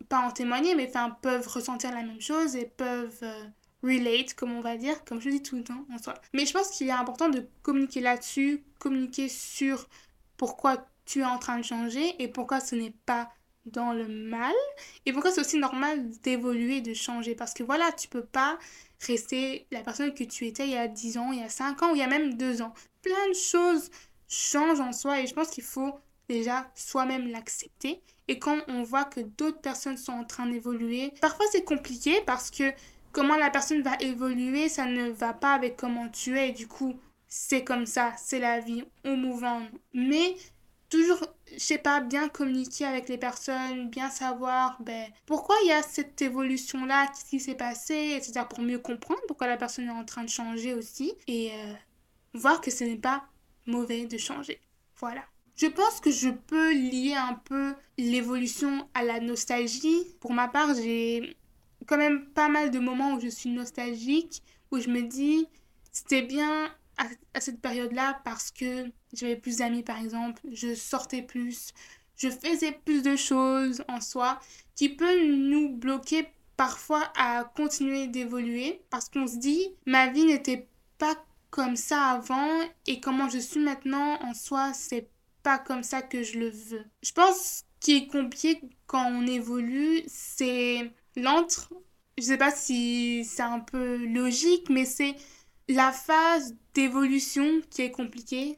[0.09, 3.43] pas en témoigner, mais enfin, peuvent ressentir la même chose et peuvent euh,
[3.81, 6.15] relate, comme on va dire, comme je dis tout le temps en soi.
[6.33, 9.87] Mais je pense qu'il est important de communiquer là-dessus, communiquer sur
[10.35, 13.31] pourquoi tu es en train de changer et pourquoi ce n'est pas
[13.65, 14.55] dans le mal
[15.05, 17.35] et pourquoi c'est aussi normal d'évoluer, de changer?
[17.35, 18.57] Parce que voilà, tu peux pas
[19.01, 21.81] rester la personne que tu étais il y a 10 ans, il y a 5
[21.83, 22.73] ans ou il y a même 2 ans.
[23.01, 23.89] Plein de choses
[24.27, 28.01] changent en soi et je pense qu'il faut déjà soi-même l'accepter.
[28.27, 32.51] Et quand on voit que d'autres personnes sont en train d'évoluer, parfois c'est compliqué parce
[32.51, 32.71] que
[33.11, 36.49] comment la personne va évoluer, ça ne va pas avec comment tu es.
[36.49, 39.61] Et du coup, c'est comme ça, c'est la vie, on mouvant.
[39.93, 40.35] Mais
[40.89, 45.71] toujours, je sais pas, bien communiquer avec les personnes, bien savoir ben, pourquoi il y
[45.71, 48.45] a cette évolution-là, qu'est-ce qui s'est passé, etc.
[48.49, 51.73] pour mieux comprendre pourquoi la personne est en train de changer aussi et euh,
[52.33, 53.25] voir que ce n'est pas
[53.65, 54.61] mauvais de changer.
[54.97, 55.23] Voilà.
[55.55, 60.05] Je pense que je peux lier un peu l'évolution à la nostalgie.
[60.21, 61.35] Pour ma part, j'ai
[61.85, 65.47] quand même pas mal de moments où je suis nostalgique, où je me dis,
[65.91, 71.71] c'était bien à, cette période-là parce que j'avais plus d'amis par exemple, je sortais plus,
[72.17, 74.39] je faisais plus de choses en soi
[74.75, 80.67] qui peut nous bloquer parfois à continuer d'évoluer parce qu'on se dit ma vie n'était
[80.97, 81.15] pas
[81.49, 85.09] comme ça avant et comment je suis maintenant en soi c'est
[85.41, 86.83] pas comme ça que je le veux.
[87.01, 91.73] Je pense qui est compliqué quand on évolue c'est l'entre.
[92.17, 95.15] Je sais pas si c'est un peu logique mais c'est
[95.69, 98.57] la phase d'évolution qui est compliquée,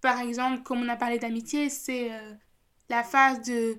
[0.00, 2.34] par exemple, comme on a parlé d'amitié, c'est euh,
[2.88, 3.78] la phase de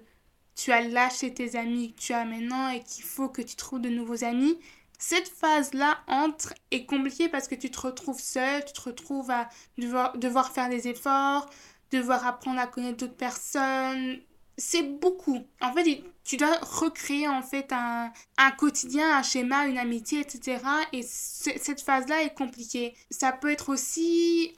[0.56, 3.82] tu as lâché tes amis que tu as maintenant et qu'il faut que tu trouves
[3.82, 4.58] de nouveaux amis.
[4.98, 9.50] Cette phase-là entre est compliquée parce que tu te retrouves seul, tu te retrouves à
[9.78, 11.50] devoir, devoir faire des efforts,
[11.92, 14.20] devoir apprendre à connaître d'autres personnes,
[14.60, 15.40] c'est beaucoup.
[15.62, 18.12] En fait, tu dois recréer en fait un,
[18.58, 20.58] quotidien, un schéma, une amitié, etc.
[20.94, 22.94] Et cette phase-là est compliquée.
[23.10, 24.54] Ça peut être aussi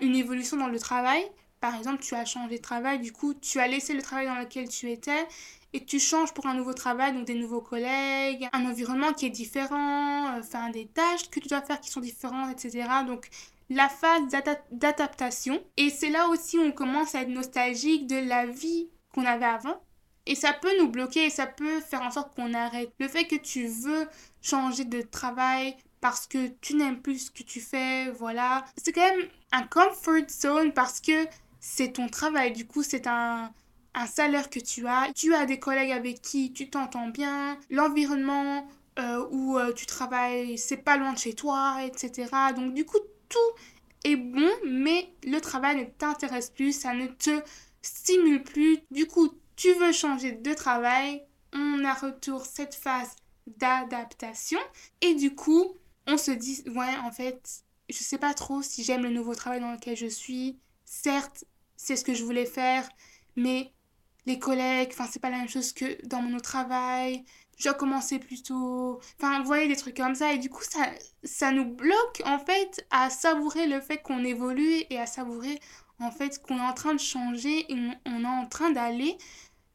[0.00, 1.24] une évolution dans le travail.
[1.60, 4.36] Par exemple, tu as changé de travail, du coup, tu as laissé le travail dans
[4.36, 5.26] lequel tu étais
[5.72, 9.30] et tu changes pour un nouveau travail, donc des nouveaux collègues, un environnement qui est
[9.30, 12.88] différent, euh, enfin des tâches que tu dois faire qui sont différentes, etc.
[13.06, 13.28] Donc
[13.68, 14.22] la phase
[14.72, 15.62] d'adaptation.
[15.76, 19.46] Et c'est là aussi où on commence à être nostalgique de la vie qu'on avait
[19.46, 19.82] avant.
[20.26, 22.92] Et ça peut nous bloquer et ça peut faire en sorte qu'on arrête.
[23.00, 24.06] Le fait que tu veux
[24.42, 28.64] changer de travail parce que tu n'aimes plus ce que tu fais, voilà.
[28.76, 31.26] C'est quand même un comfort zone parce que
[31.58, 32.52] c'est ton travail.
[32.52, 33.52] Du coup, c'est un,
[33.94, 35.12] un salaire que tu as.
[35.14, 37.58] Tu as des collègues avec qui tu t'entends bien.
[37.70, 38.66] L'environnement
[38.98, 42.28] euh, où euh, tu travailles, c'est pas loin de chez toi, etc.
[42.56, 43.38] Donc, du coup, tout
[44.04, 47.42] est bon, mais le travail ne t'intéresse plus, ça ne te
[47.82, 48.78] stimule plus.
[48.90, 51.22] Du coup, tu veux changer de travail.
[51.52, 53.16] On a retour cette phase
[53.46, 54.60] d'adaptation.
[55.00, 59.02] Et du coup, on se dit, ouais, en fait, je sais pas trop si j'aime
[59.02, 60.58] le nouveau travail dans lequel je suis.
[60.84, 61.44] Certes,
[61.76, 62.88] c'est ce que je voulais faire,
[63.36, 63.72] mais
[64.26, 67.24] les collègues, enfin, c'est pas la même chose que dans mon autre travail.
[67.58, 69.00] Je dois commencer plus tôt.
[69.18, 70.32] Enfin, vous voyez, des trucs comme ça.
[70.32, 70.90] Et du coup, ça,
[71.24, 75.60] ça nous bloque, en fait, à savourer le fait qu'on évolue et à savourer,
[76.00, 79.16] en fait, qu'on est en train de changer et on est en train d'aller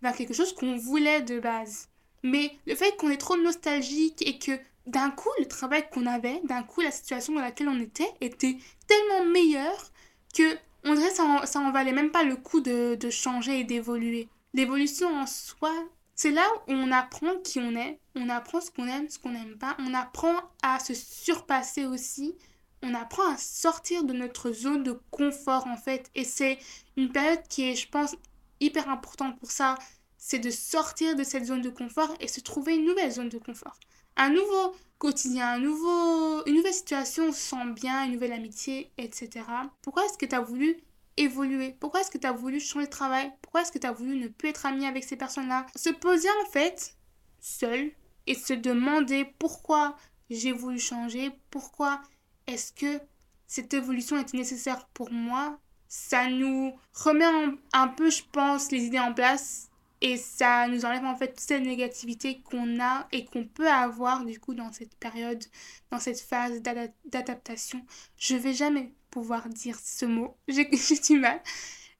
[0.02, 1.90] vers quelque chose qu'on voulait de base.
[2.24, 6.42] Mais le fait qu'on est trop nostalgique et que d'un coup, le travail qu'on avait,
[6.44, 8.58] d'un coup, la situation dans laquelle on était était
[8.88, 9.92] tellement meilleure
[10.36, 11.16] que on dirait que
[11.48, 14.30] ça en, valait même pas le coup de, de changer et d'évoluer.
[14.54, 15.74] L'évolution en soi,
[16.14, 19.32] c'est là où on apprend qui on est, on apprend ce qu'on aime, ce qu'on
[19.32, 22.36] n'aime pas, on apprend à se surpasser aussi,
[22.82, 26.10] on apprend à sortir de notre zone de confort en fait.
[26.16, 26.60] Et c'est
[26.98, 28.16] une période qui est, je pense,
[28.60, 29.76] hyper importante pour ça.
[30.18, 33.38] C'est de sortir de cette zone de confort et se trouver une nouvelle zone de
[33.38, 33.80] confort
[34.18, 39.46] un nouveau quotidien, un nouveau, une nouvelle situation, sent bien, une nouvelle amitié, etc.
[39.82, 40.78] Pourquoi est-ce que tu as voulu
[41.18, 41.76] évoluer?
[41.80, 43.32] Pourquoi est-ce que tu as voulu changer de travail?
[43.42, 45.66] Pourquoi est-ce que tu as voulu ne plus être ami avec ces personnes-là?
[45.76, 46.96] Se poser en fait
[47.40, 47.92] seul
[48.28, 49.96] et se demander pourquoi
[50.30, 52.02] j'ai voulu changer, pourquoi
[52.48, 53.02] est-ce que
[53.48, 57.26] cette évolution était nécessaire pour moi, ça nous remet
[57.74, 59.70] un peu, je pense, les idées en place
[60.02, 64.26] et ça nous enlève en fait toute cette négativité qu'on a et qu'on peut avoir
[64.26, 65.44] du coup dans cette période,
[65.90, 67.84] dans cette phase d'adaptation.
[68.18, 71.42] Je vais jamais pouvoir dire ce mot, j'ai du mal.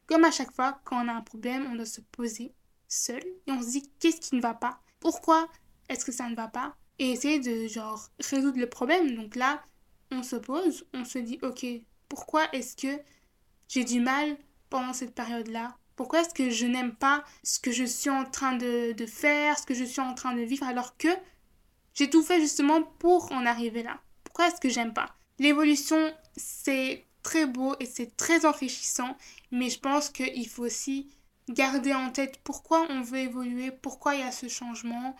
[0.08, 2.54] Comme à chaque fois, quand on a un problème, on doit se poser
[2.88, 4.82] seul et on se dit qu'est-ce qui ne va pas?
[5.00, 5.48] Pourquoi
[5.90, 6.76] est-ce que ça ne va pas?
[7.00, 9.16] Et essayer de genre résoudre le problème.
[9.16, 9.64] Donc là,
[10.12, 11.66] on se pose, on se dit ok,
[12.10, 13.02] pourquoi est-ce que
[13.68, 14.38] j'ai du mal
[14.70, 15.76] pendant cette période-là?
[15.96, 19.58] Pourquoi est-ce que je n'aime pas ce que je suis en train de, de, faire,
[19.58, 21.08] ce que je suis en train de vivre, alors que
[21.94, 24.00] j'ai tout fait justement pour en arriver là?
[24.24, 25.16] Pourquoi est-ce que j'aime pas?
[25.40, 29.18] L'évolution, c'est très beau et c'est très enrichissant,
[29.52, 31.10] mais je pense qu'il faut aussi
[31.50, 35.16] garder en tête pourquoi on veut évoluer, pourquoi il y a ce changement,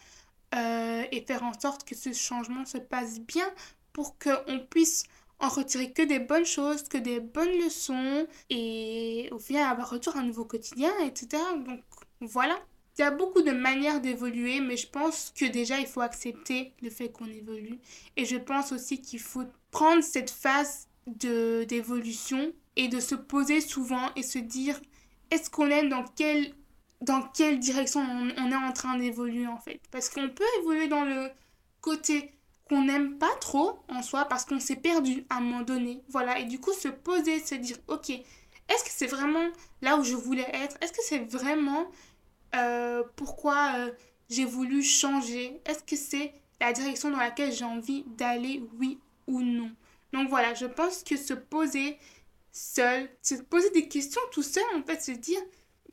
[0.54, 3.48] euh, et faire en sorte que ce changement se passe bien
[3.96, 5.06] pour qu'on puisse
[5.40, 10.18] en retirer que des bonnes choses, que des bonnes leçons et au final avoir retour
[10.18, 11.42] à un nouveau quotidien, etc.
[11.66, 11.80] Donc
[12.20, 12.60] voilà.
[12.98, 16.74] Il y a beaucoup de manières d'évoluer, mais je pense que déjà il faut accepter
[16.82, 17.80] le fait qu'on évolue.
[18.18, 23.62] Et je pense aussi qu'il faut prendre cette phase de d'évolution et de se poser
[23.62, 24.78] souvent et se dire
[25.32, 26.54] est-ce qu'on est dans quelle,
[27.00, 29.80] dans quelle direction on, on est en train d'évoluer en fait?
[29.90, 31.30] Parce qu'on peut évoluer dans le
[31.80, 32.35] côté
[32.68, 36.02] qu'on n'aime pas trop en soi parce qu'on s'est perdu à un moment donné.
[36.10, 39.48] Voilà, et du coup se poser, se dire, ok, est-ce que c'est vraiment
[39.82, 40.78] là où je voulais être?
[40.82, 41.88] Est-ce que c'est vraiment
[42.56, 43.92] euh, pourquoi euh,
[44.30, 45.62] j'ai voulu changer?
[45.66, 49.72] Est-ce que c'est la direction dans laquelle j'ai envie d'aller, oui ou non?
[50.14, 52.00] Donc voilà, je pense que se poser
[52.52, 55.40] seul, se poser des questions tout seul, en fait, se dire,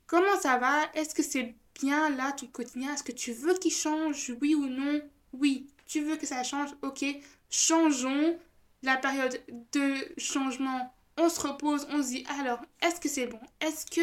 [0.07, 0.91] comment ça va?
[0.95, 2.95] Est-ce que c'est bien là ton quotidien?
[2.95, 5.03] Est-ce que tu veux qu'il change, oui ou non?
[5.33, 7.05] Oui, tu veux que ça change, ok,
[7.51, 8.39] changeons.
[8.83, 9.41] La période
[9.73, 13.39] de changement, on se repose, on se dit alors, est-ce que c'est bon?
[13.61, 14.01] Est-ce que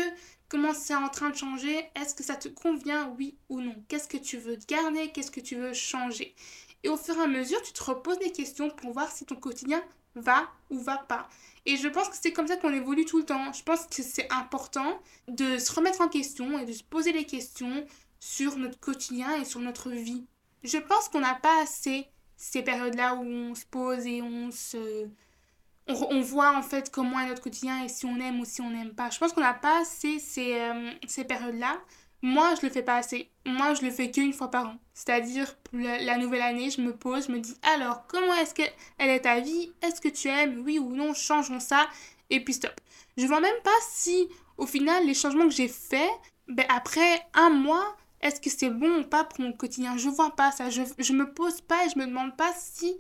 [0.48, 1.90] comment c'est en train de changer?
[1.96, 3.76] Est-ce que ça te convient, oui ou non?
[3.88, 5.12] Qu'est-ce que tu veux garder?
[5.12, 6.36] Qu'est-ce que tu veux changer?
[6.84, 9.36] Et au fur et à mesure, tu te reposes des questions pour voir si ton
[9.36, 9.84] quotidien
[10.16, 11.28] va ou va pas.
[11.66, 13.52] Et je pense que c'est comme ça qu'on évolue tout le temps.
[13.52, 17.26] Je pense que c'est important de se remettre en question et de se poser des
[17.26, 17.86] questions
[18.20, 20.26] sur notre quotidien et sur notre vie
[20.64, 25.08] je pense qu'on n'a pas assez ces périodes-là où on se pose et on se...
[25.88, 28.70] On, voit en fait comment est notre quotidien et si on aime ou si on
[28.70, 29.10] n'aime pas.
[29.10, 31.82] Je pense qu'on n'a pas assez ces, euh, ces périodes-là.
[32.22, 33.32] Moi, je le fais pas assez.
[33.44, 34.76] Moi, je le fais qu'une fois par an.
[34.94, 38.70] C'est-à-dire, la, nouvelle année, je me pose, je me dis, alors, comment est-ce qu'elle
[39.00, 39.72] est ta vie?
[39.82, 40.62] Est-ce que tu aimes?
[40.64, 41.88] Oui ou non Changeons ça.
[42.30, 42.80] Et puis stop.
[43.18, 46.12] Je vois même pas si, au final, les changements que j'ai faits,
[46.48, 49.98] ben, après un mois, est-ce que c'est bon ou pas pour mon quotidien?
[49.98, 50.70] Je vois pas ça.
[50.70, 52.98] Je, je me pose pas et je me demande pas si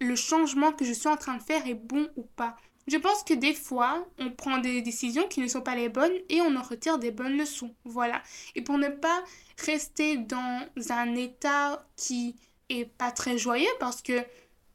[0.00, 2.56] le changement que je suis en train de faire est bon ou pas.
[2.88, 6.12] Je pense que des fois, on prend des décisions qui ne sont pas les bonnes
[6.28, 7.74] et on en retire des bonnes leçons.
[7.84, 8.22] Voilà.
[8.54, 9.22] Et pour ne pas
[9.64, 12.36] rester dans un état qui
[12.68, 14.24] est pas très joyeux parce que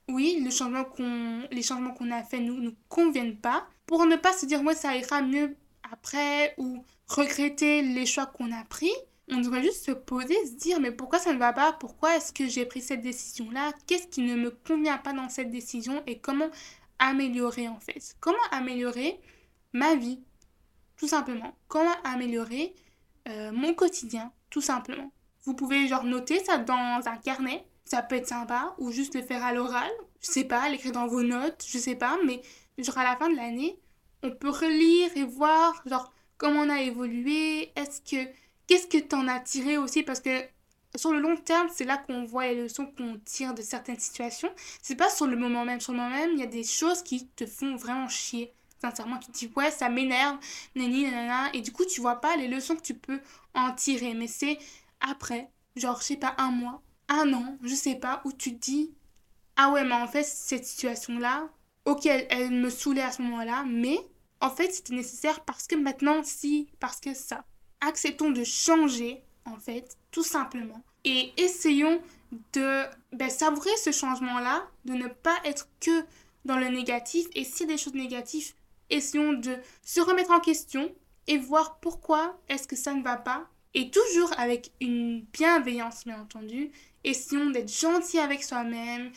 [0.09, 4.15] oui, le changement qu'on, les changements qu'on a fait nous nous conviennent pas, pour ne
[4.15, 5.57] pas se dire ouais ça ira mieux
[5.91, 8.91] après ou regretter les choix qu'on a pris.
[9.29, 11.73] On devrait juste se poser, se dire mais pourquoi ça ne va pas?
[11.73, 13.73] Pourquoi est-ce que j'ai pris cette décision-là?
[13.85, 16.01] Qu'est-ce qui ne me convient pas dans cette décision?
[16.07, 16.49] Et comment
[16.97, 18.15] améliorer en fait?
[18.21, 19.19] Comment améliorer
[19.73, 20.21] ma vie
[20.95, 21.57] Tout simplement?
[21.67, 22.73] Comment améliorer
[23.27, 25.11] euh, mon quotidien Tout simplement?
[25.43, 27.65] Vous pouvez genre noter ça dans un carnet.
[27.83, 28.75] Ça peut être sympa.
[28.77, 29.89] Ou juste le faire à l'oral.
[30.21, 31.65] Je sais pas, l'écrire dans vos notes.
[31.67, 32.17] Je sais pas.
[32.25, 32.41] Mais
[32.77, 33.77] genre à la fin de l'année,
[34.23, 37.71] on peut relire et voir genre comment on a évolué.
[37.75, 38.29] Est-ce que...
[38.67, 40.03] Qu'est-ce que t'en as tiré aussi?
[40.03, 40.43] Parce que
[40.95, 44.51] sur le long terme, c'est là qu'on voit les leçons qu'on tire de certaines situations.
[44.81, 45.79] C'est pas sur le moment même.
[45.79, 48.53] Sur le moment même, il y a des choses qui te font vraiment chier.
[48.81, 50.37] Sincèrement, tu te dis, ouais, ça m'énerve,
[50.75, 51.49] nani, nanana.
[51.53, 53.19] Et du coup, tu vois pas les leçons que tu peux
[53.53, 54.13] en tirer.
[54.13, 54.57] Mais c'est
[54.99, 58.59] après, genre, je sais pas, un mois, un an, je sais pas, où tu te
[58.59, 58.93] dis,
[59.55, 61.49] ah ouais, mais en fait, cette situation-là,
[61.85, 63.97] ok, elle, me saoulait à ce moment-là, mais
[64.41, 67.45] en fait, c'était nécessaire parce que maintenant, si, parce que ça.
[67.81, 70.81] Acceptons de changer, en fait, tout simplement.
[71.03, 72.01] Et essayons
[72.53, 76.03] de ben, savourer ce changement-là, de ne pas être que
[76.45, 77.27] dans le négatif.
[77.33, 78.53] Et si des choses négatives,
[78.89, 80.93] essayons de se remettre en question
[81.27, 86.19] et voir pourquoi est-ce que ça ne va pas et toujours avec une bienveillance, bien
[86.19, 86.71] entendu.
[87.03, 89.11] Essayons d'être gentil avec soi-même.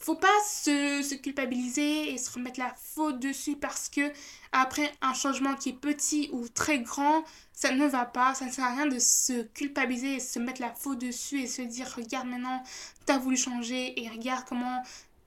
[0.00, 4.10] Faut pas se, se, culpabiliser et se remettre la faute dessus parce que
[4.50, 8.34] après un changement qui est petit ou très grand, ça ne va pas.
[8.34, 11.46] Ça ne sert à rien de se culpabiliser et se mettre la faute dessus et
[11.46, 12.62] se dire regarde maintenant,
[13.06, 14.82] tu as voulu changer et regarde comment,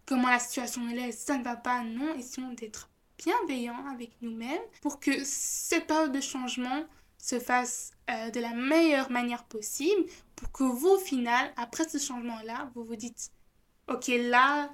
[0.07, 1.83] comment la situation est, ça ne va pas.
[1.83, 6.83] Non, essayons d'être bienveillants avec nous-mêmes pour que cette période de changement
[7.19, 10.03] se fasse euh, de la meilleure manière possible
[10.35, 13.31] pour que vous, au final, après ce changement-là, vous vous dites,
[13.87, 14.69] ok, là,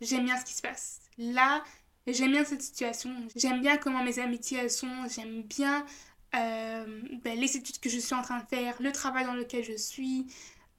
[0.00, 1.00] j'aime bien ce qui se passe.
[1.18, 1.62] Là,
[2.06, 3.10] j'aime bien cette situation.
[3.36, 5.06] J'aime bien comment mes amitiés elles sont.
[5.08, 5.84] J'aime bien
[6.34, 9.64] euh, ben, les études que je suis en train de faire, le travail dans lequel
[9.64, 10.26] je suis.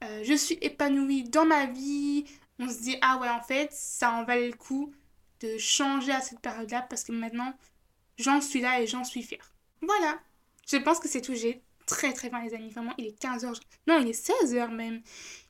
[0.04, 2.24] Euh, je suis épanouie dans ma vie.
[2.58, 4.92] On se dit, ah ouais, en fait, ça en valait le coup
[5.40, 7.52] de changer à cette période-là parce que maintenant,
[8.18, 9.52] j'en suis là et j'en suis fière.
[9.80, 10.20] Voilà.
[10.70, 11.34] Je pense que c'est tout.
[11.34, 12.70] J'ai très très faim, les amis.
[12.70, 13.60] Vraiment, il est 15h.
[13.86, 15.02] Non, il est 16h même.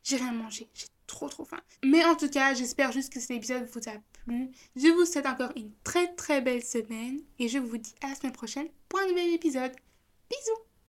[0.04, 0.68] J'ai rien mangé.
[0.74, 1.60] J'ai trop trop faim.
[1.84, 3.92] Mais en tout cas, j'espère juste que cet épisode vous a
[4.24, 4.50] plu.
[4.74, 7.20] Je vous souhaite encore une très très belle semaine.
[7.38, 9.72] Et je vous dis à la semaine prochaine pour un nouvel épisode.
[10.30, 10.71] Bisous